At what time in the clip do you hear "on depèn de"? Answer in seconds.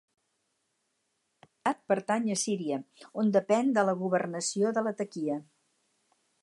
3.25-3.85